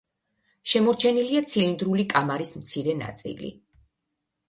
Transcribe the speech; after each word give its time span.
შემორჩენილია 0.73 1.43
ცილინდრული 1.53 2.07
კამარის 2.17 2.57
მცირე 2.65 2.99
ნაწილი. 3.07 3.57